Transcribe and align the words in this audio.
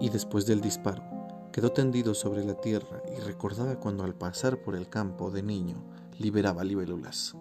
y 0.00 0.10
después 0.10 0.46
del 0.46 0.60
disparo 0.60 1.02
quedó 1.52 1.72
tendido 1.72 2.14
sobre 2.14 2.44
la 2.44 2.54
tierra 2.54 3.02
y 3.16 3.20
recordaba 3.20 3.80
cuando 3.80 4.04
al 4.04 4.14
pasar 4.14 4.58
por 4.62 4.76
el 4.76 4.88
campo 4.88 5.30
de 5.30 5.42
niño 5.42 5.82
liberaba 6.18 6.62
libélulas. 6.62 7.34